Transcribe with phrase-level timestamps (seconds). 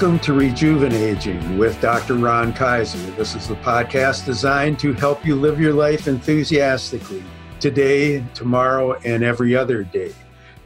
[0.00, 2.14] Welcome to Rejuvenaging with Dr.
[2.14, 3.10] Ron Kaiser.
[3.18, 7.22] This is the podcast designed to help you live your life enthusiastically
[7.60, 10.14] today, tomorrow, and every other day.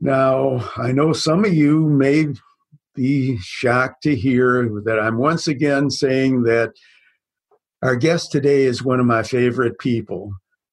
[0.01, 2.29] Now, I know some of you may
[2.97, 6.73] be shocked to hear that I'm once again saying that
[7.83, 10.33] our guest today is one of my favorite people.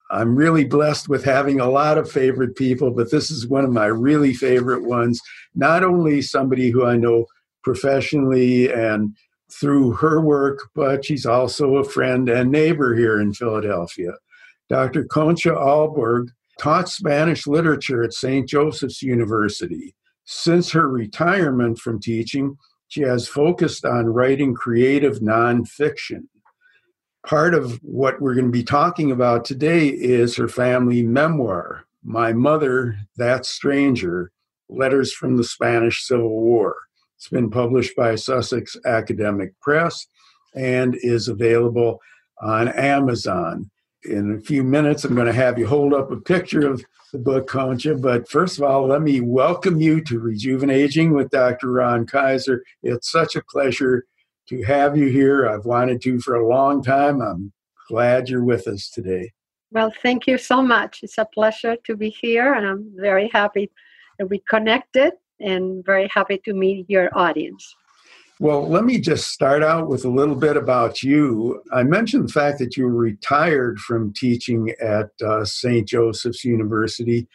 [0.10, 3.72] I'm really blessed with having a lot of favorite people, but this is one of
[3.72, 5.20] my really favorite ones.
[5.54, 7.26] Not only somebody who I know
[7.64, 9.16] professionally and
[9.52, 14.14] through her work, but she's also a friend and neighbor here in Philadelphia.
[14.70, 15.04] Dr.
[15.06, 18.48] Concha Alborg taught Spanish literature at St.
[18.48, 19.94] Joseph's University.
[20.26, 22.58] Since her retirement from teaching,
[22.88, 26.28] she has focused on writing creative nonfiction.
[27.26, 32.34] Part of what we're going to be talking about today is her family memoir, My
[32.34, 34.32] Mother, That Stranger
[34.70, 36.76] Letters from the Spanish Civil War.
[37.18, 40.08] It's been published by Sussex Academic Press
[40.56, 42.00] and is available
[42.42, 43.70] on Amazon.
[44.06, 46.84] In a few minutes, I'm going to have you hold up a picture of
[47.14, 47.96] the book, Concha.
[47.96, 51.72] But first of all, let me welcome you to Rejuvenaging with Dr.
[51.72, 52.64] Ron Kaiser.
[52.82, 54.06] It's such a pleasure
[54.50, 55.48] to have you here.
[55.48, 57.22] I've wanted to for a long time.
[57.22, 57.54] I'm
[57.88, 59.32] glad you're with us today.
[59.72, 61.00] Well, thank you so much.
[61.02, 63.72] It's a pleasure to be here, and I'm very happy
[64.20, 67.74] that we connected and very happy to meet your audience.
[68.44, 71.64] Well, let me just start out with a little bit about you.
[71.72, 75.88] I mentioned the fact that you retired from teaching at uh, St.
[75.88, 77.26] Joseph's University.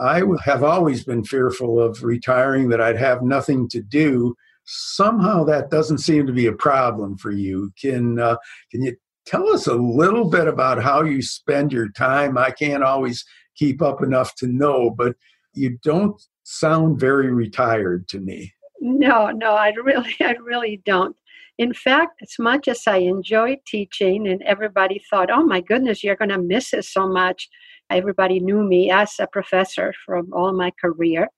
[0.00, 4.34] I have always been fearful of retiring, that I'd have nothing to do.
[4.64, 7.70] Somehow that doesn't seem to be a problem for you.
[7.80, 8.34] Can, uh,
[8.72, 8.96] can you
[9.26, 12.36] tell us a little bit about how you spend your time?
[12.36, 13.24] I can't always
[13.54, 15.14] keep up enough to know, but
[15.54, 18.52] you don't sound very retired to me.
[18.80, 21.16] No, no, I really, I really don't.
[21.58, 26.16] In fact, as much as I enjoy teaching, and everybody thought, "Oh my goodness, you're
[26.16, 27.48] going to miss it so much,"
[27.90, 31.28] everybody knew me as a professor from all my career.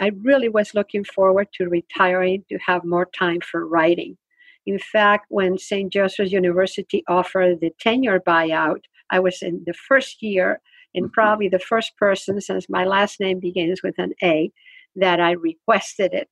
[0.00, 4.18] I really was looking forward to retiring to have more time for writing.
[4.66, 5.90] In fact, when St.
[5.92, 10.60] Joseph's University offered the tenure buyout, I was in the first year
[10.94, 11.12] and mm-hmm.
[11.12, 14.50] probably the first person since my last name begins with an A
[14.96, 16.28] that I requested it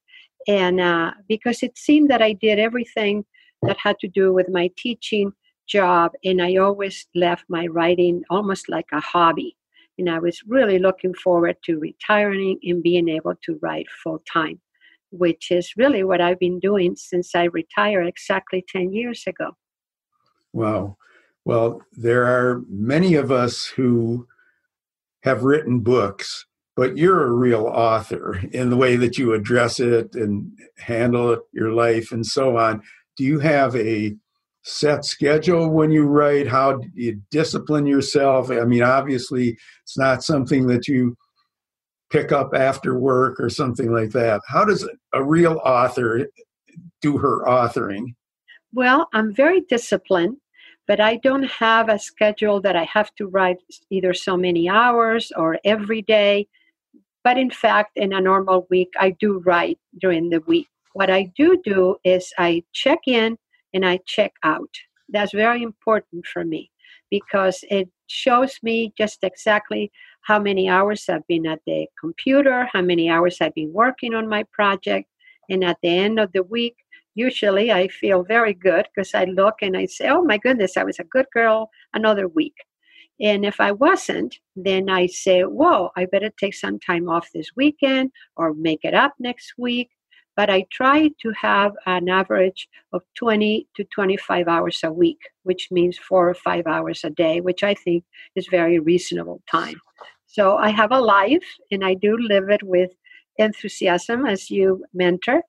[0.46, 3.24] and uh, because it seemed that I did everything
[3.62, 5.32] that had to do with my teaching
[5.66, 9.56] job, and I always left my writing almost like a hobby.
[9.98, 14.60] And I was really looking forward to retiring and being able to write full time,
[15.10, 19.56] which is really what I've been doing since I retired exactly 10 years ago.
[20.52, 20.96] Wow.
[21.44, 24.26] Well, there are many of us who
[25.22, 26.44] have written books
[26.76, 31.40] but you're a real author in the way that you address it and handle it,
[31.52, 32.82] your life and so on.
[33.16, 34.16] Do you have a
[34.62, 36.48] set schedule when you write?
[36.48, 38.50] How do you discipline yourself?
[38.50, 41.16] I mean, obviously, it's not something that you
[42.10, 44.40] pick up after work or something like that.
[44.48, 46.26] How does a real author
[47.00, 48.14] do her authoring?
[48.72, 50.38] Well, I'm very disciplined,
[50.88, 53.58] but I don't have a schedule that I have to write
[53.90, 56.48] either so many hours or every day.
[57.24, 60.68] But in fact, in a normal week, I do write during the week.
[60.92, 63.38] What I do do is I check in
[63.72, 64.68] and I check out.
[65.08, 66.70] That's very important for me
[67.10, 69.90] because it shows me just exactly
[70.22, 74.28] how many hours I've been at the computer, how many hours I've been working on
[74.28, 75.08] my project.
[75.48, 76.76] And at the end of the week,
[77.14, 80.84] usually I feel very good because I look and I say, oh my goodness, I
[80.84, 82.54] was a good girl another week.
[83.20, 87.50] And if I wasn't, then I say, whoa, I better take some time off this
[87.56, 89.90] weekend or make it up next week.
[90.36, 95.68] But I try to have an average of 20 to 25 hours a week, which
[95.70, 98.02] means four or five hours a day, which I think
[98.34, 99.80] is very reasonable time.
[100.26, 102.90] So I have a life and I do live it with
[103.38, 105.42] enthusiasm as you mentor.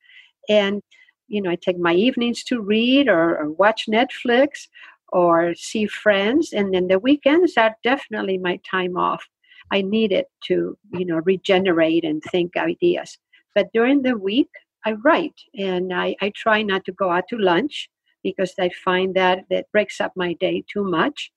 [0.47, 0.83] And
[1.27, 4.67] you know, I take my evenings to read or, or watch Netflix
[5.09, 6.53] or see friends.
[6.53, 9.23] And then the weekends are definitely my time off.
[9.71, 13.17] I need it to, you know, regenerate and think ideas.
[13.53, 14.49] But during the week,
[14.85, 17.89] I write and I, I try not to go out to lunch
[18.23, 21.31] because I find that that breaks up my day too much.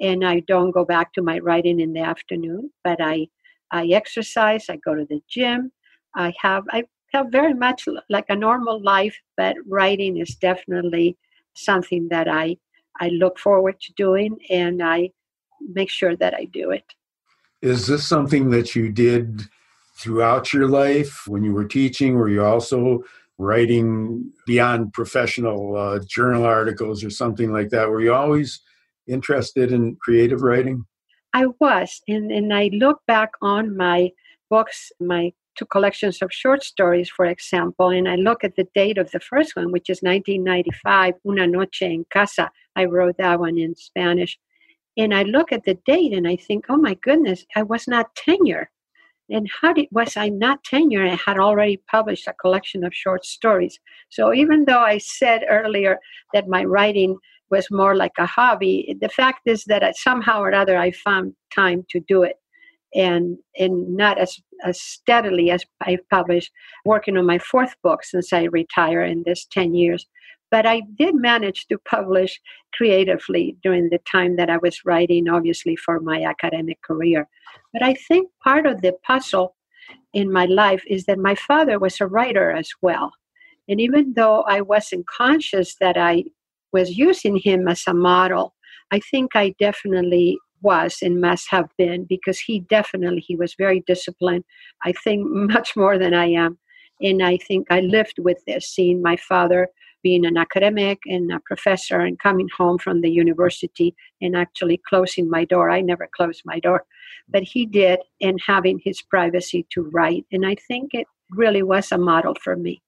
[0.00, 3.28] And I don't go back to my writing in the afternoon, but I,
[3.70, 5.72] I exercise, I go to the gym.
[6.16, 11.16] I have I have very much like a normal life, but writing is definitely
[11.54, 12.56] something that I
[13.00, 15.10] I look forward to doing and I
[15.60, 16.84] make sure that I do it.
[17.62, 19.42] Is this something that you did
[19.96, 22.14] throughout your life when you were teaching?
[22.14, 23.04] Were you also
[23.38, 27.88] writing beyond professional uh, journal articles or something like that?
[27.88, 28.60] Were you always
[29.06, 30.84] interested in creative writing?
[31.32, 34.10] I was, and, and I look back on my
[34.50, 38.98] books, my two collections of short stories, for example, and I look at the date
[38.98, 42.50] of the first one, which is 1995, Una Noche en Casa.
[42.76, 44.38] I wrote that one in Spanish.
[44.96, 48.14] And I look at the date and I think, oh my goodness, I was not
[48.14, 48.70] tenure.
[49.30, 51.04] And how did was I not tenure?
[51.04, 53.80] I had already published a collection of short stories.
[54.10, 55.98] So even though I said earlier
[56.32, 57.18] that my writing
[57.50, 61.84] was more like a hobby, the fact is that somehow or other I found time
[61.90, 62.36] to do it
[62.94, 66.50] and and not as, as steadily as I've published,
[66.84, 70.06] working on my fourth book since I retired in this 10 years.
[70.50, 72.40] But I did manage to publish
[72.74, 77.28] creatively during the time that I was writing, obviously, for my academic career.
[77.72, 79.56] But I think part of the puzzle
[80.12, 83.12] in my life is that my father was a writer as well.
[83.68, 86.24] And even though I wasn't conscious that I
[86.72, 88.54] was using him as a model,
[88.90, 93.80] I think I definitely was and must have been because he definitely he was very
[93.86, 94.44] disciplined
[94.82, 95.20] i think
[95.54, 96.58] much more than i am.
[97.00, 99.68] And i think i lived with this seeing my father
[100.02, 105.30] being an academic and a professor and coming home from the university and actually closing
[105.30, 105.70] my door.
[105.70, 106.84] I never closed my door
[107.28, 110.26] but he did and having his privacy to write.
[110.32, 112.82] And i think it really was a model for me.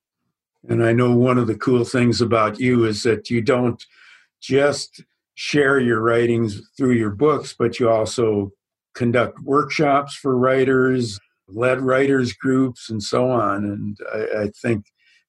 [0.69, 3.85] And i know one of the cool things about you is that you don't
[4.41, 5.03] just
[5.37, 8.51] share your writings through your books, but you also
[8.95, 13.65] conduct workshops for writers, led writers groups, and so on.
[13.65, 14.87] And I, I think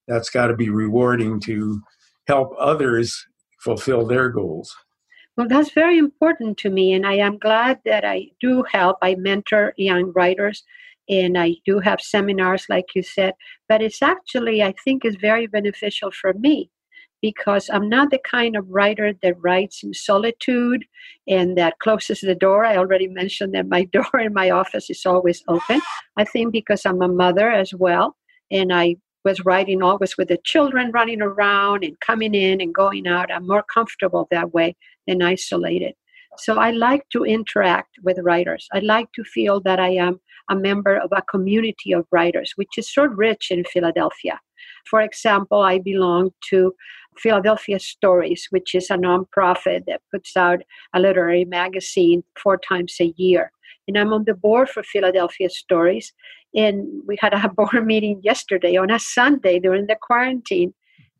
[0.07, 1.81] that's got to be rewarding to
[2.25, 3.27] help others
[3.59, 4.73] fulfill their goals.
[5.35, 8.97] Well, that's very important to me, and I am glad that I do help.
[9.01, 10.63] I mentor young writers,
[11.09, 13.33] and I do have seminars, like you said.
[13.67, 16.71] But it's actually, I think, is very beneficial for me
[17.21, 20.85] because I'm not the kind of writer that writes in solitude
[21.27, 22.65] and that closes the door.
[22.65, 25.81] I already mentioned that my door in my office is always open.
[26.17, 28.15] I think because I'm a mother as well,
[28.51, 33.07] and I was writing always with the children running around and coming in and going
[33.07, 33.31] out.
[33.31, 34.75] I'm more comfortable that way
[35.05, 35.95] than isolated.
[36.37, 38.67] So I like to interact with writers.
[38.73, 40.19] I like to feel that I am
[40.49, 44.39] a member of a community of writers, which is so rich in Philadelphia.
[44.89, 46.73] For example, I belong to
[47.17, 50.59] Philadelphia Stories, which is a nonprofit that puts out
[50.93, 53.51] a literary magazine four times a year.
[53.87, 56.13] And I'm on the board for Philadelphia Stories.
[56.55, 60.73] And we had a board meeting yesterday on a Sunday during the quarantine.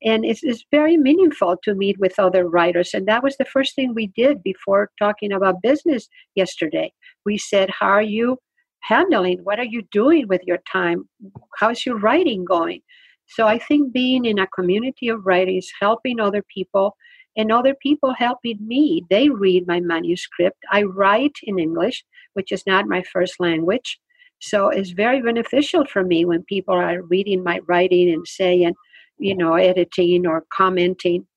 [0.04, 2.94] And it's, it's very meaningful to meet with other writers.
[2.94, 6.94] And that was the first thing we did before talking about business yesterday.
[7.26, 8.38] We said, How are you
[8.82, 9.40] handling?
[9.44, 11.10] What are you doing with your time?
[11.58, 12.82] How's your writing going?
[13.30, 16.96] So I think being in a community of writers, helping other people,
[17.38, 19.04] and other people helping me.
[19.10, 20.58] They read my manuscript.
[20.72, 22.04] I write in English,
[22.34, 24.00] which is not my first language.
[24.40, 28.74] So it's very beneficial for me when people are reading my writing and saying,
[29.20, 31.28] you know, editing or commenting.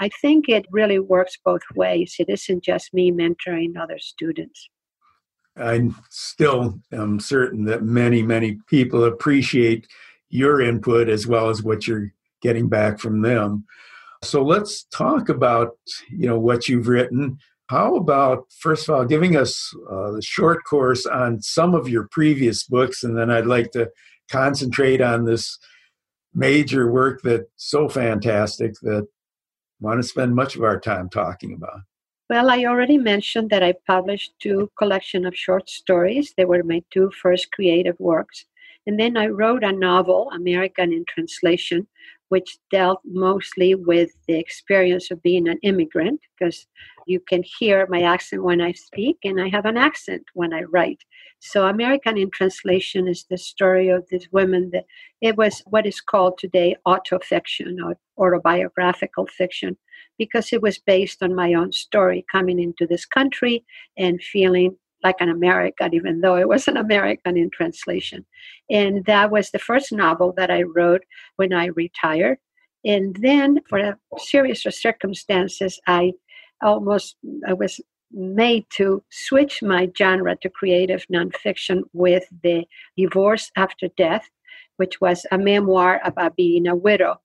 [0.00, 2.16] I think it really works both ways.
[2.18, 4.68] It isn't just me mentoring other students.
[5.56, 9.86] I still am certain that many, many people appreciate
[10.30, 13.64] your input as well as what you're getting back from them.
[14.22, 15.76] So let's talk about
[16.10, 17.38] you know what you've written.
[17.68, 22.08] How about first of all giving us uh, the short course on some of your
[22.10, 23.90] previous books, and then I'd like to
[24.30, 25.58] concentrate on this
[26.34, 31.52] major work that's so fantastic that I want to spend much of our time talking
[31.52, 31.80] about.
[32.28, 36.32] Well, I already mentioned that I published two collection of short stories.
[36.36, 38.44] They were my two first creative works.
[38.86, 41.86] And then I wrote a novel, American in Translation,
[42.30, 46.66] which dealt mostly with the experience of being an immigrant, because
[47.06, 50.62] you can hear my accent when I speak, and I have an accent when I
[50.62, 51.02] write.
[51.40, 54.86] So, American in Translation is the story of this woman that
[55.20, 59.76] it was what is called today autofiction or autobiographical fiction,
[60.16, 63.64] because it was based on my own story coming into this country
[63.98, 68.24] and feeling like an American, even though it was an American in translation.
[68.70, 71.02] And that was the first novel that I wrote
[71.36, 72.38] when I retired.
[72.84, 76.12] And then, for a series of circumstances, I
[76.62, 77.16] almost
[77.46, 77.80] I was
[78.12, 82.64] made to switch my genre to creative nonfiction with the
[82.96, 84.28] Divorce After Death,
[84.78, 87.20] which was a memoir about being a widow.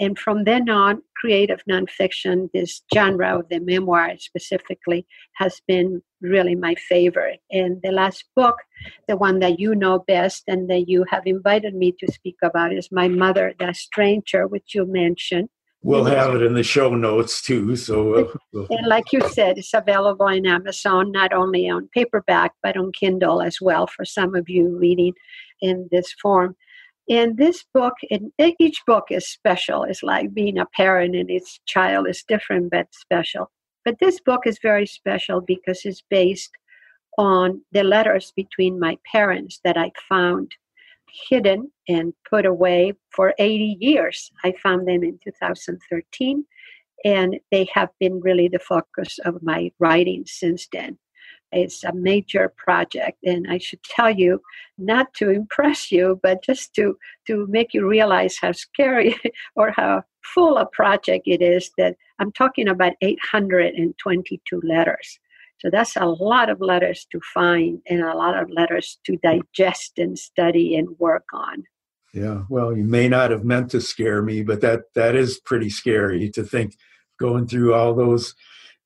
[0.00, 6.54] And from then on, creative nonfiction, this genre of the memoir specifically, has been really
[6.54, 7.40] my favorite.
[7.50, 8.56] And the last book,
[9.08, 12.72] the one that you know best and that you have invited me to speak about,
[12.72, 15.48] is My Mother, the Stranger, which you mentioned.
[15.82, 17.76] We'll have it in the show notes too.
[17.76, 18.14] So,
[18.54, 22.90] uh, and like you said, it's available in Amazon, not only on paperback, but on
[22.92, 25.12] Kindle as well for some of you reading
[25.60, 26.56] in this form.
[27.10, 29.84] And this book, and each book is special.
[29.84, 33.50] It's like being a parent, and each child is different but special.
[33.84, 36.50] But this book is very special because it's based
[37.16, 40.52] on the letters between my parents that I found
[41.30, 44.30] hidden and put away for 80 years.
[44.44, 46.44] I found them in 2013,
[47.04, 50.98] and they have been really the focus of my writing since then.
[51.52, 54.40] It's a major project, and I should tell you,
[54.76, 59.16] not to impress you, but just to to make you realize how scary
[59.56, 61.70] or how full a project it is.
[61.78, 65.18] That I'm talking about 822 letters.
[65.60, 69.98] So that's a lot of letters to find and a lot of letters to digest
[69.98, 71.64] and study and work on.
[72.14, 75.68] Yeah, well, you may not have meant to scare me, but that that is pretty
[75.68, 76.74] scary to think
[77.18, 78.34] going through all those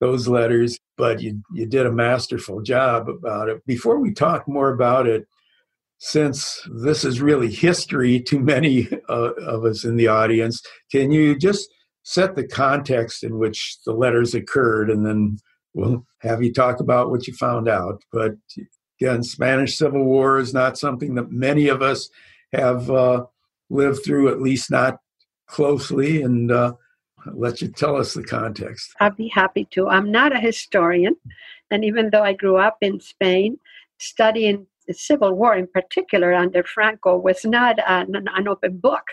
[0.00, 3.64] those letters, but you you did a masterful job about it.
[3.66, 5.26] Before we talk more about it,
[5.98, 11.36] since this is really history to many uh, of us in the audience, can you
[11.38, 11.68] just
[12.02, 15.38] set the context in which the letters occurred, and then
[15.74, 18.02] we'll have you talk about what you found out.
[18.12, 18.32] But
[19.00, 22.10] again, Spanish Civil War is not something that many of us
[22.52, 23.24] have uh,
[23.70, 24.98] lived through, at least not
[25.46, 26.74] closely, and uh,
[27.32, 28.94] let you tell us the context.
[29.00, 29.88] I'd be happy to.
[29.88, 31.16] I'm not a historian,
[31.70, 33.58] and even though I grew up in Spain,
[33.98, 39.04] studying the Civil War in particular under Franco was not an, an open book.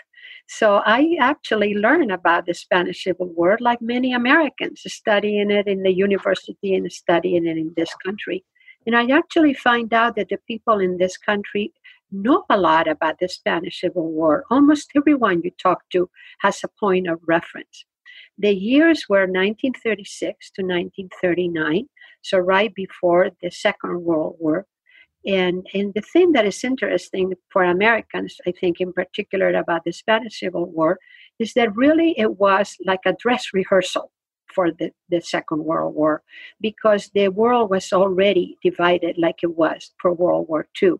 [0.48, 5.84] So I actually learned about the Spanish Civil War like many Americans, studying it in
[5.84, 8.44] the university and studying it in this country.
[8.84, 11.72] And I actually find out that the people in this country
[12.10, 14.44] know a lot about the Spanish Civil War.
[14.50, 17.84] Almost everyone you talk to has a point of reference.
[18.38, 21.88] The years were 1936 to 1939,
[22.22, 24.66] so right before the Second World War.
[25.26, 29.92] And, and the thing that is interesting for Americans, I think, in particular about the
[29.92, 30.98] Spanish Civil War,
[31.38, 34.10] is that really it was like a dress rehearsal
[34.54, 36.22] for the, the Second World War
[36.60, 40.94] because the world was already divided like it was for World War II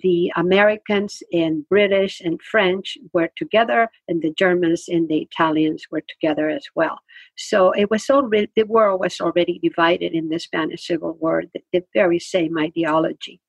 [0.00, 6.02] the Americans and British and French were together, and the Germans and the Italians were
[6.08, 6.98] together as well.
[7.36, 11.60] So it was already the world was already divided in the Spanish Civil War, the,
[11.72, 13.40] the very same ideology.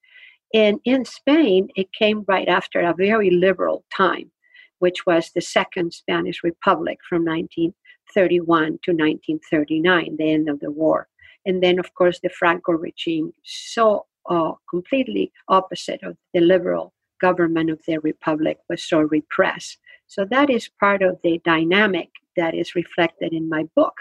[0.53, 4.31] And in Spain, it came right after a very liberal time,
[4.79, 11.07] which was the Second Spanish Republic from 1931 to 1939, the end of the war.
[11.45, 17.69] And then, of course, the Franco regime so uh, completely opposite of the liberal government
[17.69, 19.77] of the republic was so repressed.
[20.07, 23.95] So that is part of the dynamic that is reflected in my book.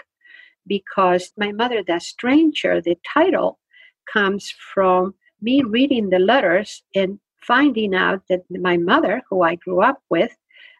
[0.67, 3.59] Because my mother, the stranger, the title
[4.11, 9.81] comes from me reading the letters and finding out that my mother, who I grew
[9.81, 10.31] up with,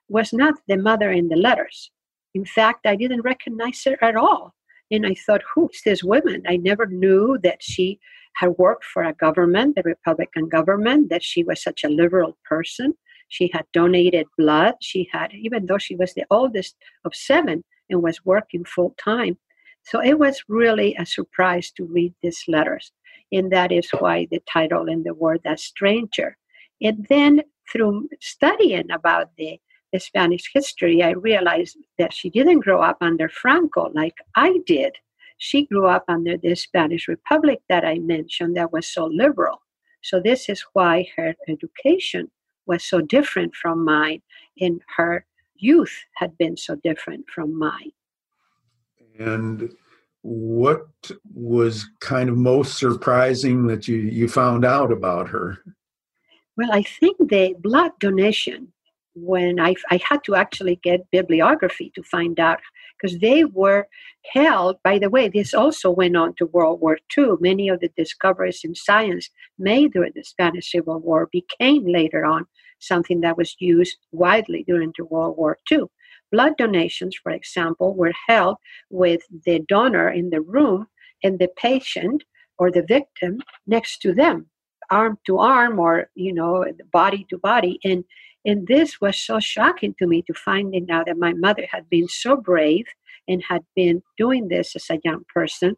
[0.10, 1.92] was not the mother in the letters.
[2.34, 4.54] In fact, I didn't recognize her at all.
[4.92, 6.44] And I thought, who's this woman?
[6.48, 8.00] I never knew that she
[8.36, 12.94] had worked for a government, the Republican government, that she was such a liberal person.
[13.30, 14.76] She had donated blood.
[14.82, 16.76] She had, even though she was the oldest
[17.06, 19.38] of seven and was working full time.
[19.84, 22.92] So it was really a surprise to read these letters.
[23.32, 26.38] And that is why the title and the word "a stranger.
[26.82, 29.60] And then through studying about the,
[29.92, 34.94] the Spanish history, I realized that she didn't grow up under Franco like I did
[35.44, 39.62] she grew up under the Spanish Republic that I mentioned that was so liberal.
[40.02, 42.32] So this is why her education
[42.66, 44.22] was so different from mine
[44.56, 47.92] in her youth had been so different from mine.
[49.20, 49.70] And
[50.22, 50.88] what
[51.34, 55.58] was kind of most surprising that you, you found out about her?
[56.56, 58.72] Well, I think the blood donation,
[59.16, 62.60] when I, I had to actually get bibliography to find out,
[63.02, 63.88] because they were
[64.32, 67.34] held, by the way, this also went on to World War II.
[67.40, 69.30] Many of the discoveries in science
[69.60, 72.46] made during the Spanish Civil War became later on
[72.80, 75.84] something that was used widely during the World War II.
[76.32, 78.58] Blood donations, for example, were held
[78.90, 80.88] with the donor in the room
[81.24, 82.24] and the patient
[82.58, 84.48] or the victim next to them,
[84.90, 87.80] arm to arm or, you know, body to body.
[87.84, 88.04] And,
[88.46, 92.08] and this was so shocking to me to finding out that my mother had been
[92.08, 92.86] so brave
[93.28, 95.78] and had been doing this as a young person.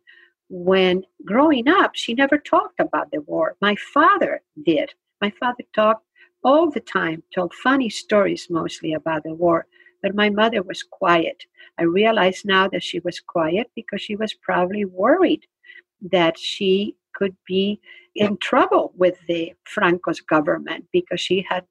[0.50, 3.56] When growing up she never talked about the war.
[3.62, 4.94] My father did.
[5.22, 6.06] My father talked
[6.44, 9.66] all the time told funny stories mostly about the war
[10.06, 11.46] but my mother was quiet.
[11.80, 15.48] I realize now that she was quiet because she was probably worried
[16.12, 17.80] that she could be
[18.14, 21.66] in trouble with the Franco's government because she had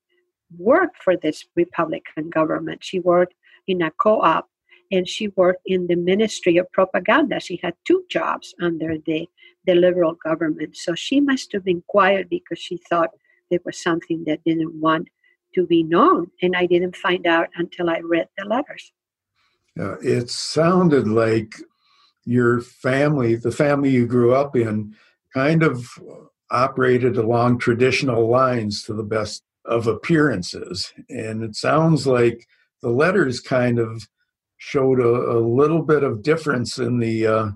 [0.58, 2.84] worked for this Republican government.
[2.84, 3.34] She worked
[3.66, 4.48] in a co op
[4.90, 7.40] and she worked in the Ministry of Propaganda.
[7.40, 9.28] She had two jobs under the,
[9.66, 10.76] the liberal government.
[10.76, 13.10] So she must have been quiet because she thought
[13.50, 15.08] it was something that didn't want
[15.54, 16.30] to be known.
[16.42, 18.92] And I didn't find out until I read the letters.
[19.78, 21.56] Uh, it sounded like
[22.24, 24.94] your family, the family you grew up in,
[25.32, 25.98] kind of
[26.50, 30.92] operated along traditional lines to the best of appearances.
[31.08, 32.46] And it sounds like
[32.82, 34.06] the letters kind of
[34.58, 37.50] showed a, a little bit of difference in the uh,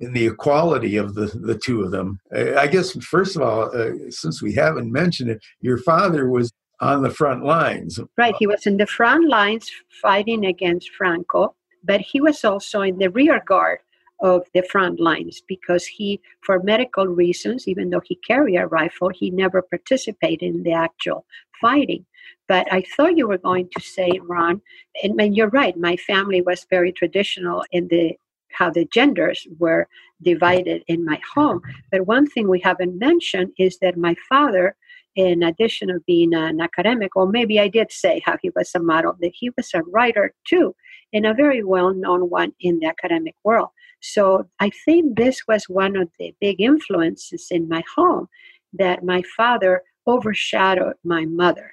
[0.00, 2.20] in the equality of the, the two of them.
[2.34, 7.02] I guess, first of all, uh, since we haven't mentioned it, your father was on
[7.02, 7.98] the front lines.
[8.18, 8.34] Right.
[8.38, 9.70] He was in the front lines
[10.02, 13.78] fighting against Franco, but he was also in the rear guard
[14.20, 19.10] of the front lines because he, for medical reasons, even though he carried a rifle,
[19.10, 21.24] he never participated in the actual
[21.60, 22.04] fighting.
[22.48, 24.62] But I thought you were going to say, Ron,
[25.02, 28.16] and, and you're right, my family was very traditional in the
[28.52, 29.86] how the genders were
[30.22, 31.60] divided in my home.
[31.92, 34.76] But one thing we haven't mentioned is that my father
[35.16, 38.80] in addition of being an academic, or maybe I did say how he was a
[38.80, 40.76] model, that he was a writer too,
[41.12, 43.70] and a very well known one in the academic world.
[44.00, 48.28] So I think this was one of the big influences in my home
[48.74, 51.72] that my father overshadowed my mother.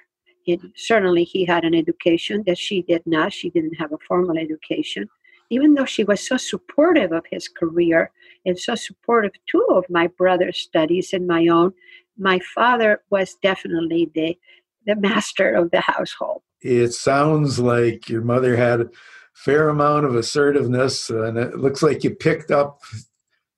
[0.76, 3.32] Certainly he had an education that she did not.
[3.32, 5.08] She didn't have a formal education.
[5.50, 8.10] Even though she was so supportive of his career
[8.44, 11.72] and so supportive too of my brother's studies and my own,
[12.18, 14.36] my father was definitely the
[14.86, 16.42] the master of the household.
[16.60, 18.90] It sounds like your mother had
[19.34, 22.80] fair amount of assertiveness, and it looks like you picked up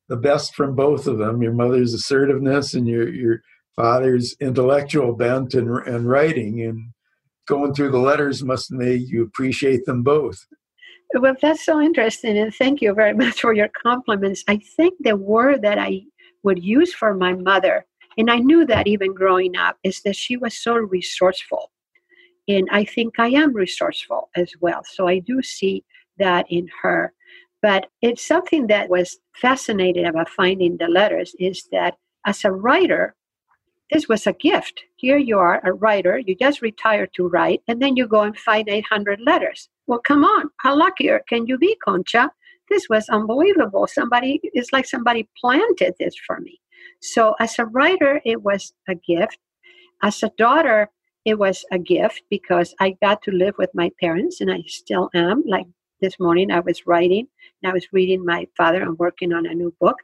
[0.09, 1.43] the best from both of them.
[1.43, 3.43] Your mother's assertiveness and your your
[3.75, 6.93] father's intellectual bent and and writing, and
[7.47, 10.47] going through the letters must made you appreciate them both.
[11.15, 14.43] Well, that's so interesting, and thank you very much for your compliments.
[14.49, 16.03] I think the word that I
[16.43, 17.87] would use for my mother
[18.17, 21.71] and I knew that even growing up, is that she was so resourceful.
[22.49, 24.83] And I think I am resourceful as well.
[24.85, 25.85] So I do see
[26.19, 27.13] that in her.
[27.63, 33.15] But it's something that was fascinating about finding the letters is that as a writer,
[33.93, 34.83] this was a gift.
[34.97, 38.37] Here you are, a writer, you just retired to write, and then you go and
[38.37, 39.69] find 800 letters.
[39.87, 42.31] Well, come on, how luckier can you be, Concha?
[42.69, 43.87] This was unbelievable.
[43.87, 46.61] Somebody, it's like somebody planted this for me.
[47.01, 49.39] So, as a writer, it was a gift.
[50.03, 50.91] As a daughter,
[51.27, 55.11] it was a gift because I got to live with my parents, and I still
[55.13, 55.43] am.
[55.45, 55.67] Like
[56.01, 57.27] this morning, I was writing
[57.63, 59.97] and I was reading my father and working on a new book.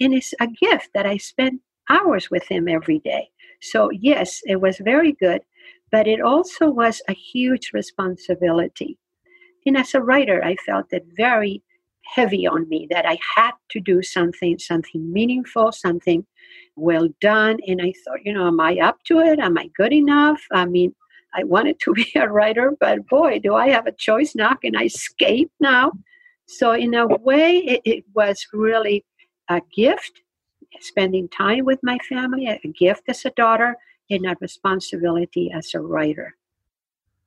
[0.00, 3.28] And it's a gift that I spend hours with him every day.
[3.60, 5.42] So, yes, it was very good,
[5.92, 8.96] but it also was a huge responsibility.
[9.66, 11.62] And as a writer, I felt it very
[12.14, 16.24] heavy on me that I had to do something, something meaningful, something
[16.80, 17.58] well done.
[17.66, 19.38] And I thought, you know, am I up to it?
[19.38, 20.40] Am I good enough?
[20.52, 20.94] I mean,
[21.34, 24.54] I wanted to be a writer, but boy, do I have a choice now?
[24.54, 25.92] Can I escape now?
[26.46, 29.04] So, in a way, it, it was really
[29.48, 30.20] a gift,
[30.80, 33.76] spending time with my family, a gift as a daughter,
[34.10, 36.34] and a responsibility as a writer.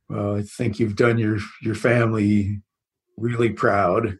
[0.09, 2.61] Well, I think you've done your, your family
[3.17, 4.19] really proud.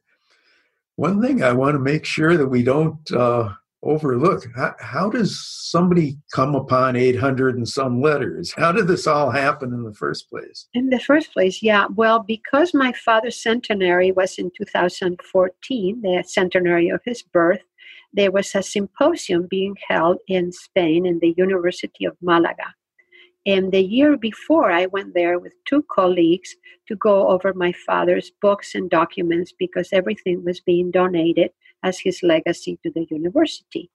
[0.96, 4.46] One thing I want to make sure that we don't uh, overlook.
[4.56, 8.54] How, how, does somebody come upon 800 and some letters?
[8.56, 10.68] How did this all happen in the first place?
[10.74, 11.88] In the first place, yeah.
[11.96, 17.62] Well, because my father's centenary was in 2014, the centenary of his birth,
[18.14, 22.74] there was a symposium being held in Spain in the University of Malaga.
[23.46, 26.56] And the year before, I went there with two colleagues
[26.88, 31.52] to go over my father's books and documents because everything was being donated
[31.84, 33.90] as his legacy to the university.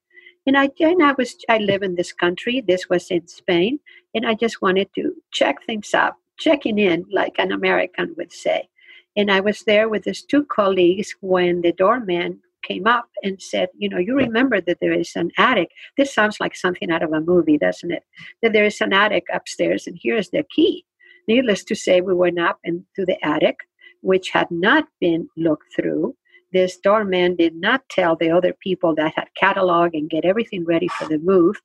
[0.46, 2.62] And I, and I was I live in this country.
[2.66, 3.80] This was in Spain,
[4.14, 8.68] and I just wanted to check things up, checking in like an American would say.
[9.16, 13.68] And I was there with his two colleagues when the doorman came up and said,
[13.76, 15.70] You know, you remember that there is an attic.
[15.96, 18.04] This sounds like something out of a movie, doesn't it?
[18.42, 20.84] That there is an attic upstairs, and here's the key.
[21.26, 23.56] Needless to say, we went up into the attic,
[24.00, 26.16] which had not been looked through
[26.52, 30.88] this doorman did not tell the other people that had catalog and get everything ready
[30.88, 31.60] for the move.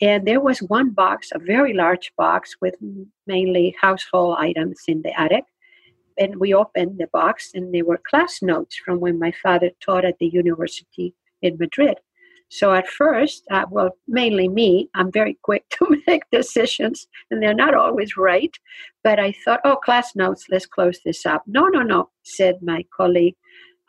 [0.00, 2.74] And there was one box, a very large box with
[3.26, 5.44] mainly household items in the attic.
[6.18, 10.04] And we opened the box, and they were class notes from when my father taught
[10.04, 11.96] at the university in Madrid.
[12.50, 17.54] So at first, uh, well, mainly me, I'm very quick to make decisions, and they're
[17.54, 18.54] not always right.
[19.04, 21.44] But I thought, oh, class notes, let's close this up.
[21.46, 23.36] No, no, no, said my colleague.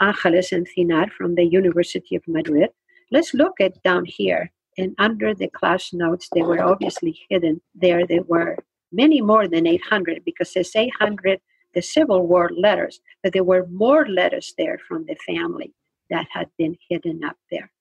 [0.01, 2.69] Angeles Encinar from the University of Madrid.
[3.11, 4.51] Let's look at down here.
[4.77, 7.61] And under the class notes, they were obviously hidden.
[7.75, 8.57] There they were
[8.91, 11.39] many more than 800 because there's 800
[11.73, 15.73] the Civil War letters, but there were more letters there from the family
[16.09, 17.71] that had been hidden up there.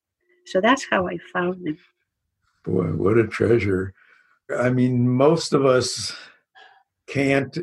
[0.47, 1.79] So that's how I found them.
[2.65, 3.95] Boy, what a treasure.
[4.57, 6.15] I mean, most of us
[7.07, 7.57] can't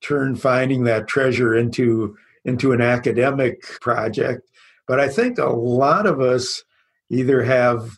[0.00, 4.40] turn finding that treasure into into an academic project.
[4.88, 6.62] But I think a lot of us
[7.10, 7.90] either have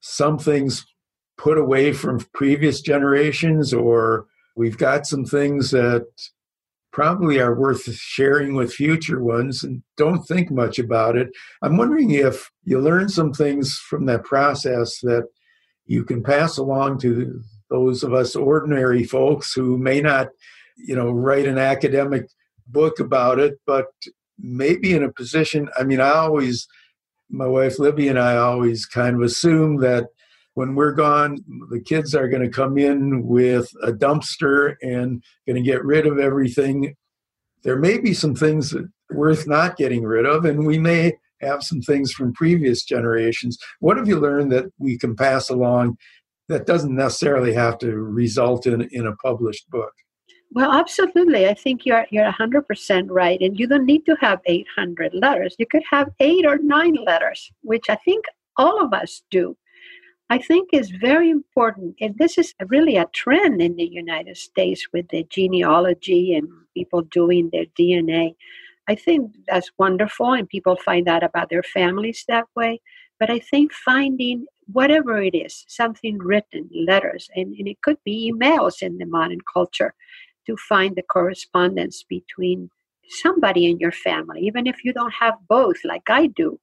[0.00, 0.86] some things
[1.36, 6.06] put away from previous generations or we've got some things that
[6.92, 11.28] probably are worth sharing with future ones and don't think much about it.
[11.62, 15.28] I'm wondering if you learn some things from that process that
[15.86, 20.28] you can pass along to those of us ordinary folks who may not,
[20.76, 22.28] you know, write an academic
[22.68, 23.86] book about it, but
[24.38, 25.68] maybe in a position.
[25.78, 26.66] I mean, I always,
[27.30, 30.06] my wife Libby and I always kind of assume that
[30.54, 31.38] when we're gone,
[31.70, 36.06] the kids are going to come in with a dumpster and going to get rid
[36.06, 36.94] of everything.
[37.62, 41.62] There may be some things that worth not getting rid of, and we may have
[41.62, 43.56] some things from previous generations.
[43.78, 45.96] What have you learned that we can pass along
[46.48, 49.92] that doesn't necessarily have to result in, in a published book?
[50.50, 51.46] Well, absolutely.
[51.46, 55.54] I think you're you're 100% right and you don't need to have 800 letters.
[55.58, 58.24] You could have 8 or 9 letters, which I think
[58.56, 59.56] all of us do.
[60.30, 64.86] I think is very important and this is really a trend in the United States
[64.92, 68.34] with the genealogy and people doing their DNA.
[68.88, 72.80] I think that's wonderful and people find out about their families that way,
[73.20, 78.30] but I think finding whatever it is, something written, letters, and, and it could be
[78.32, 79.94] emails in the modern culture
[80.48, 82.70] to find the correspondence between
[83.08, 86.58] somebody in your family, even if you don't have both, like I do.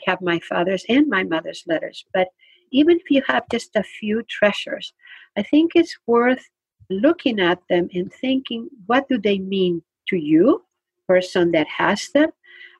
[0.00, 2.04] I have my father's and my mother's letters.
[2.12, 2.28] But
[2.70, 4.92] even if you have just a few treasures,
[5.36, 6.48] I think it's worth
[6.90, 10.64] looking at them and thinking, what do they mean to you,
[11.08, 12.30] person that has them,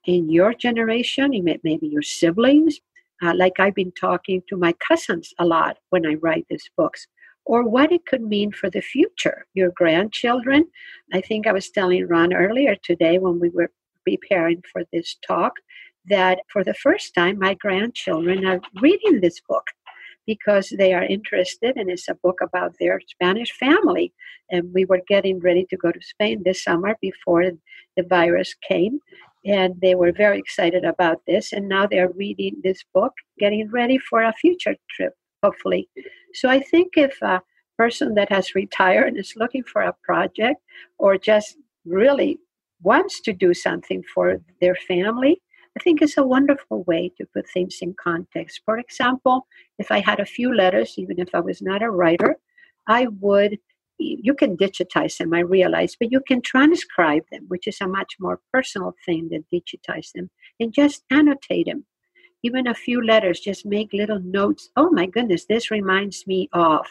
[0.05, 1.31] in your generation,
[1.65, 2.81] maybe your siblings?
[3.23, 7.07] Uh, like I've been talking to my cousins a lot when I write these books
[7.51, 10.65] or what it could mean for the future, your grandchildren.
[11.13, 13.73] I think I was telling Ron earlier today when we were
[14.05, 15.55] preparing for this talk
[16.07, 19.67] that for the first time, my grandchildren are reading this book
[20.29, 24.13] because they are interested and it's a book about their Spanish family.
[24.53, 27.51] And we were getting ready to go to Spain this summer before
[27.97, 29.01] the virus came.
[29.45, 31.53] And they were very excited about this.
[31.53, 35.89] And now they're reading this book, getting ready for a future trip hopefully.
[36.35, 37.43] So I think if a
[37.77, 40.61] person that has retired is looking for a project
[40.99, 42.39] or just really
[42.83, 45.41] wants to do something for their family,
[45.77, 48.61] I think it's a wonderful way to put things in context.
[48.65, 49.47] For example,
[49.79, 52.37] if I had a few letters, even if I was not a writer,
[52.89, 53.59] I would,
[53.99, 58.17] you can digitize them, I realize, but you can transcribe them, which is a much
[58.19, 61.85] more personal thing than digitize them, and just annotate them
[62.43, 64.71] even a few letters, just make little notes.
[64.77, 66.87] Oh my goodness, this reminds me of,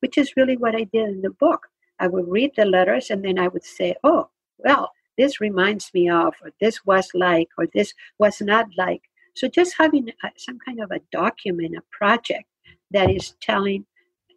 [0.00, 1.68] which is really what I did in the book.
[2.00, 6.08] I would read the letters and then I would say, oh, well, this reminds me
[6.08, 9.02] of, or this was like, or this was not like
[9.34, 12.44] So just having a, some kind of a document, a project
[12.92, 13.84] that is telling,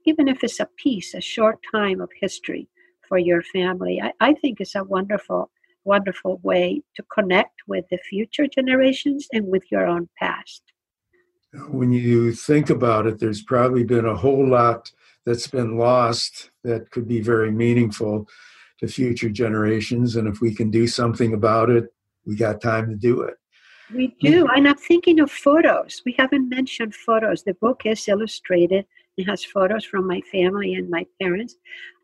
[0.06, 2.67] even if it's a piece, a short time of history
[3.08, 5.51] for your family, I, I think is a wonderful,
[5.88, 10.62] wonderful way to connect with the future generations and with your own past.
[11.69, 14.91] When you think about it, there's probably been a whole lot
[15.26, 18.28] that's been lost that could be very meaningful
[18.80, 20.17] to future generations.
[20.17, 21.86] And if we can do something about it,
[22.26, 23.36] we got time to do it.
[23.93, 24.47] We do.
[24.47, 26.02] And I'm thinking of photos.
[26.06, 27.43] We haven't mentioned photos.
[27.43, 28.86] The book is illustrated.
[29.15, 31.56] It has photos from my family and my parents.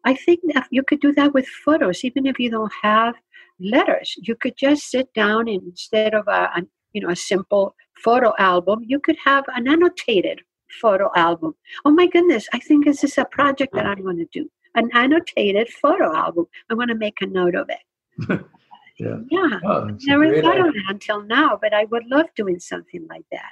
[0.05, 3.15] I think that you could do that with photos, even if you don't have
[3.59, 4.15] letters.
[4.21, 6.61] You could just sit down and instead of a, a
[6.93, 10.41] you know a simple photo album, you could have an annotated
[10.81, 11.55] photo album.
[11.85, 14.49] Oh my goodness, I think this is a project that I'm going to do.
[14.75, 16.45] An annotated photo album.
[16.69, 17.83] I want to make a note of it.
[18.99, 19.17] yeah.
[19.29, 19.59] Yeah.
[19.65, 23.51] Oh, Never thought of it until now, but I would love doing something like that.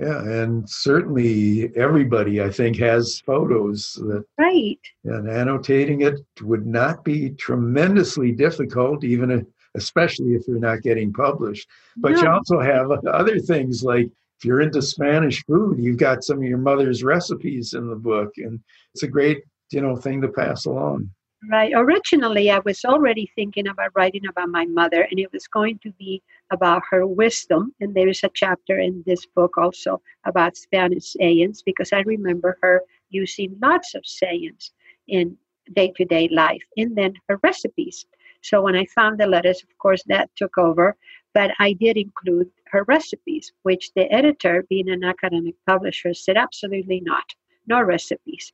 [0.00, 4.24] Yeah, and certainly everybody, I think, has photos that.
[4.38, 4.78] Right.
[5.04, 11.12] And annotating it would not be tremendously difficult, even if, especially if you're not getting
[11.12, 11.68] published.
[11.98, 12.22] But no.
[12.22, 14.06] you also have other things like
[14.38, 18.32] if you're into Spanish food, you've got some of your mother's recipes in the book,
[18.38, 18.58] and
[18.94, 21.10] it's a great, you know, thing to pass along.
[21.48, 21.72] Right.
[21.74, 25.90] Originally, I was already thinking about writing about my mother, and it was going to
[25.92, 27.74] be about her wisdom.
[27.80, 32.58] And there is a chapter in this book also about Spanish sayings because I remember
[32.62, 34.72] her using lots of sayings
[35.08, 35.36] in
[35.74, 38.04] day to day life, and then her recipes.
[38.42, 40.96] So when I found the letters, of course, that took over.
[41.32, 47.00] But I did include her recipes, which the editor, being an academic publisher, said absolutely
[47.00, 47.24] not,
[47.66, 48.52] no recipes.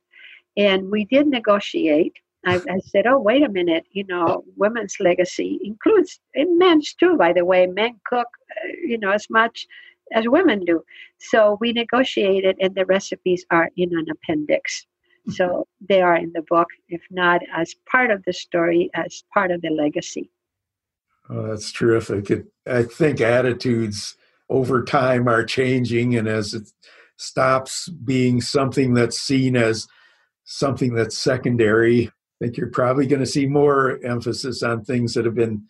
[0.55, 2.15] And we did negotiate
[2.47, 7.33] I, I, said, oh, wait a minute, you know, women's legacy includes, men's too, by
[7.33, 7.67] the way.
[7.67, 9.67] Men cook, uh, you know, as much
[10.13, 10.83] as women do.
[11.19, 14.85] So we negotiated, and the recipes are in an appendix.
[15.29, 19.51] So they are in the book, if not as part of the story, as part
[19.51, 20.31] of the legacy.
[21.29, 22.31] Oh, that's terrific.
[22.31, 24.15] It, I think attitudes
[24.49, 26.71] over time are changing, and as it
[27.17, 29.85] stops being something that's seen as
[30.45, 35.35] something that's secondary think you're probably going to see more emphasis on things that have
[35.35, 35.63] been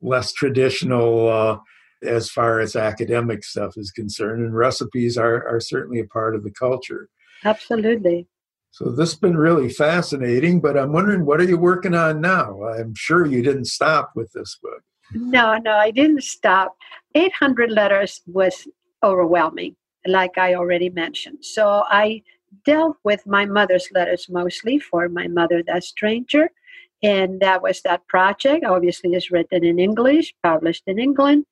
[0.00, 1.58] less traditional uh,
[2.02, 4.44] as far as academic stuff is concerned.
[4.44, 7.08] And recipes are, are certainly a part of the culture.
[7.44, 8.26] Absolutely.
[8.72, 12.62] So this has been really fascinating, but I'm wondering what are you working on now?
[12.64, 14.82] I'm sure you didn't stop with this book.
[15.12, 16.74] No, no, I didn't stop.
[17.14, 18.66] 800 letters was
[19.02, 21.44] overwhelming, like I already mentioned.
[21.44, 22.22] So I
[22.64, 26.50] dealt with my mother's letters mostly for my mother, that stranger.
[27.02, 28.64] And that was that project.
[28.64, 31.46] Obviously, it's written in English, published in England.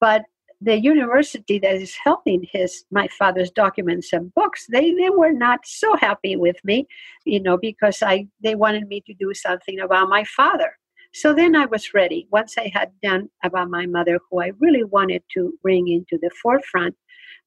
[0.00, 0.22] But
[0.62, 5.58] the university that is helping his my father's documents and books they, they were not
[5.64, 6.86] so happy with me
[7.24, 10.78] you know because i they wanted me to do something about my father
[11.12, 14.84] so then i was ready once i had done about my mother who i really
[14.84, 16.94] wanted to bring into the forefront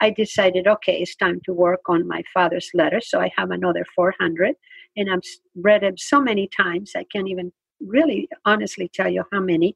[0.01, 3.10] I decided, okay, it's time to work on my father's letters.
[3.10, 4.55] So I have another 400,
[4.97, 5.21] and I've
[5.55, 9.75] read them so many times, I can't even really honestly tell you how many.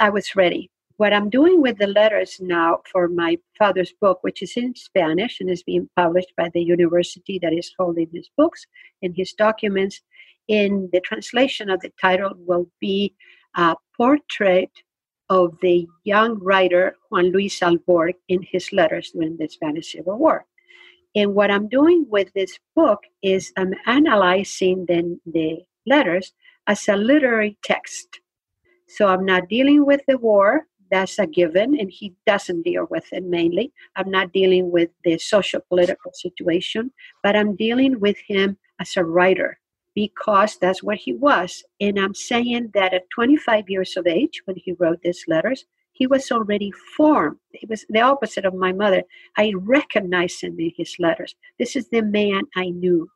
[0.00, 0.70] I was ready.
[0.96, 5.40] What I'm doing with the letters now for my father's book, which is in Spanish
[5.40, 8.66] and is being published by the university that is holding his books
[9.02, 10.00] and his documents,
[10.48, 13.14] in the translation of the title will be
[13.56, 14.70] a portrait
[15.32, 20.44] of the young writer Juan Luis Alborg in his letters during the Spanish Civil War.
[21.14, 26.34] And what I'm doing with this book is I'm analyzing the, the letters
[26.66, 28.20] as a literary text.
[28.88, 33.10] So I'm not dealing with the war, that's a given, and he doesn't deal with
[33.10, 33.72] it mainly.
[33.96, 36.92] I'm not dealing with the social political situation,
[37.22, 39.58] but I'm dealing with him as a writer
[39.94, 41.62] because that's what he was.
[41.80, 46.06] And I'm saying that at 25 years of age, when he wrote these letters, he
[46.06, 47.36] was already formed.
[47.52, 49.02] He was the opposite of my mother.
[49.36, 51.34] I recognized him in his letters.
[51.58, 53.10] This is the man I knew.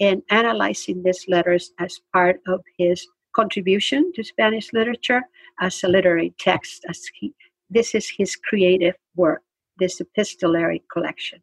[0.00, 5.22] And analyzing these letters as part of his contribution to Spanish literature
[5.60, 7.34] as a literary text, as he,
[7.68, 9.42] this is his creative work,
[9.78, 11.42] this epistolary collection.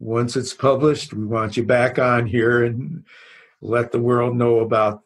[0.00, 3.04] Once it's published, we want you back on here and
[3.60, 5.00] let the world know about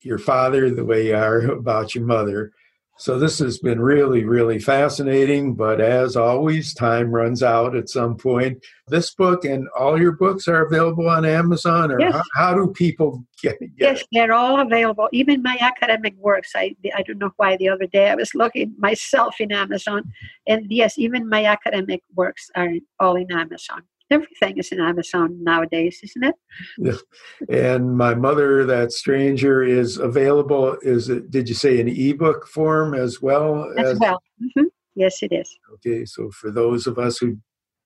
[0.00, 2.52] your father the way you are about your mother.
[2.98, 5.54] So this has been really, really fascinating.
[5.54, 8.62] But as always, time runs out at some point.
[8.88, 12.12] This book and all your books are available on Amazon, or Yes.
[12.12, 14.06] how, how do people get, get Yes, it?
[14.12, 15.08] they're all available.
[15.10, 16.52] Even my academic works.
[16.54, 20.12] I I don't know why the other day I was looking myself in Amazon,
[20.46, 23.82] and yes, even my academic works are all in Amazon.
[24.12, 26.34] Everything is in Amazon nowadays, isn't it?
[26.78, 26.92] Yeah.
[27.48, 30.76] And my mother, that stranger, is available.
[30.82, 31.30] Is it?
[31.30, 33.72] Did you say an ebook form as well?
[33.78, 34.22] As as, well.
[34.54, 35.50] hmm Yes, it is.
[35.74, 37.38] Okay, so for those of us who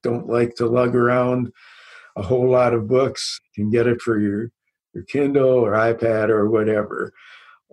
[0.02, 1.52] don't like to lug around
[2.16, 4.50] a whole lot of books, you can get it for your
[4.94, 7.12] your Kindle or iPad or whatever.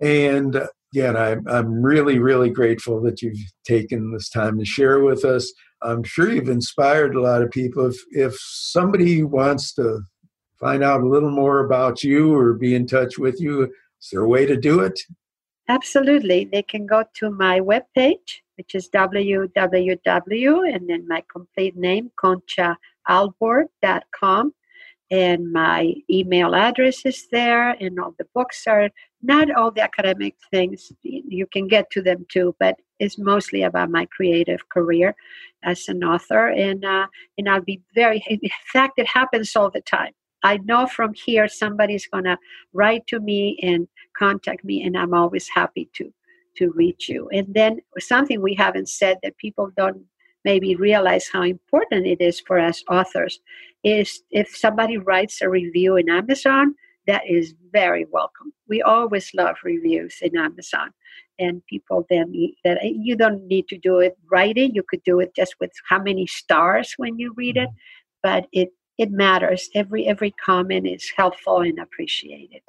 [0.00, 5.24] And again, I'm I'm really really grateful that you've taken this time to share with
[5.24, 5.52] us.
[5.84, 7.86] I'm sure you've inspired a lot of people.
[7.86, 10.00] If if somebody wants to
[10.58, 14.22] find out a little more about you or be in touch with you, is there
[14.22, 14.98] a way to do it?
[15.68, 16.44] Absolutely.
[16.44, 24.54] They can go to my webpage, which is www, and then my complete name, conchaalborg.com.
[25.14, 28.90] And my email address is there, and all the books are
[29.22, 30.90] not all the academic things.
[31.02, 35.14] You can get to them too, but it's mostly about my creative career
[35.62, 36.48] as an author.
[36.48, 37.06] And, uh,
[37.38, 38.40] and I'll be very, in
[38.72, 40.14] fact, it happens all the time.
[40.42, 42.36] I know from here somebody's to
[42.72, 46.12] write to me and contact me and i'm always happy to
[46.56, 50.04] to reach you and then something we haven't said that people don't
[50.44, 53.40] maybe realize how important it is for us authors.
[53.82, 56.74] Is if somebody writes a review in amazon
[57.06, 58.50] that is very welcome.
[58.66, 60.90] We always love reviews in amazon
[61.38, 62.32] and people then
[62.64, 65.72] that eh, you don't need to do it writing you could do it just with
[65.88, 68.22] how many stars when you read it mm-hmm.
[68.22, 69.68] but it it matters.
[69.74, 72.62] Every every comment is helpful and appreciated.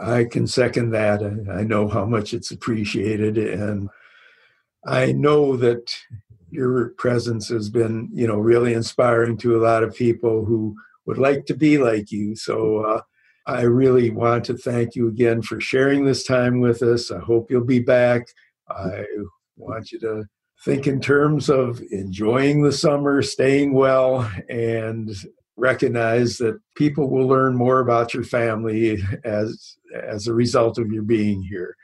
[0.00, 1.22] I can second that.
[1.22, 3.88] I I know how much it's appreciated, and
[4.86, 5.94] I know that
[6.52, 11.18] your presence has been, you know, really inspiring to a lot of people who would
[11.18, 12.36] like to be like you.
[12.36, 13.00] So uh,
[13.46, 17.10] I really want to thank you again for sharing this time with us.
[17.10, 18.26] I hope you'll be back.
[18.68, 19.04] I
[19.56, 20.24] want you to
[20.64, 25.10] think in terms of enjoying the summer, staying well, and
[25.56, 31.02] recognize that people will learn more about your family as as a result of your
[31.02, 31.76] being here.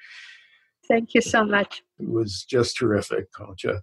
[0.88, 3.82] thank you so much It was just terrific, Concha.